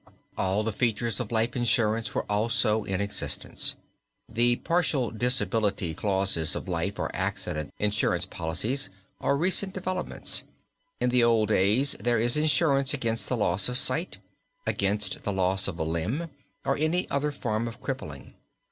[0.35, 3.75] All the features of life insurance also were in existence.
[4.27, 10.41] The partial disability clauses of life or accident insurance policies are recent developments.
[10.99, 14.17] In the old days there is insurance against the loss of sight,
[14.65, 16.31] against the loss of a limb,
[16.65, 18.33] or any other form of crippling.